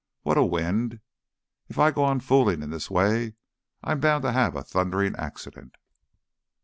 What 0.23 0.35
a 0.35 0.43
wind! 0.43 0.99
If 1.69 1.77
I 1.77 1.91
go 1.91 2.03
on 2.03 2.21
fooling 2.21 2.63
in 2.63 2.71
this 2.71 2.89
way 2.89 3.35
I'm 3.83 3.99
bound 3.99 4.23
to 4.23 4.31
have 4.31 4.55
a 4.55 4.63
thundering 4.63 5.15
accident!... 5.15 5.75